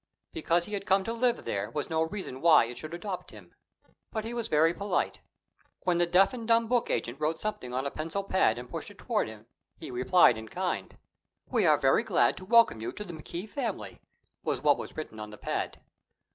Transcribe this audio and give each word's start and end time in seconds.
Because 0.33 0.65
he 0.65 0.73
had 0.73 0.87
come 0.87 1.03
to 1.03 1.13
live 1.13 1.45
there 1.45 1.69
was 1.69 1.91
no 1.91 2.01
reason 2.01 2.41
why 2.41 2.65
it 2.65 2.75
should 2.75 2.91
adopt 2.95 3.29
him. 3.29 3.53
But 4.09 4.25
he 4.25 4.33
was 4.33 4.47
very 4.47 4.73
polite. 4.73 5.19
When 5.81 5.99
the 5.99 6.07
deaf 6.07 6.33
and 6.33 6.47
dumb 6.47 6.67
book 6.67 6.89
agent 6.89 7.19
wrote 7.21 7.39
something 7.39 7.71
on 7.71 7.85
a 7.85 7.91
pencil 7.91 8.23
pad 8.23 8.57
and 8.57 8.67
pushed 8.67 8.89
it 8.89 8.97
toward 8.97 9.27
him, 9.27 9.45
he 9.77 9.91
replied 9.91 10.39
in 10.39 10.49
kind. 10.49 10.97
"We 11.49 11.67
are 11.67 11.77
very 11.77 12.01
glad 12.03 12.35
to 12.37 12.45
welcome 12.45 12.81
you 12.81 12.91
to 12.91 13.03
the 13.03 13.13
McKee 13.13 13.47
family," 13.47 14.01
was 14.41 14.63
what 14.63 14.79
was 14.79 14.97
written 14.97 15.19
on 15.19 15.29
the 15.29 15.37
pad. 15.37 15.79